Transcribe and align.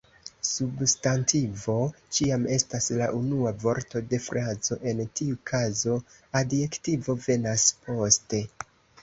Substantivo 0.51 1.75
ĉiam 2.17 2.47
estas 2.55 2.87
la 3.01 3.09
unua 3.17 3.51
vorto 3.65 4.01
de 4.15 4.21
frazo, 4.29 4.79
en 4.93 5.05
tiu 5.21 5.39
kazo, 5.53 6.01
adjektivo 6.43 7.19
venas 7.29 7.69
poste. 7.87 8.43